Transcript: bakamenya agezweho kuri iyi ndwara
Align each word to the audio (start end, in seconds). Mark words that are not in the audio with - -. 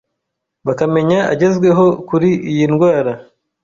bakamenya 0.67 1.19
agezweho 1.33 1.85
kuri 2.07 2.29
iyi 2.51 2.65
ndwara 2.71 3.11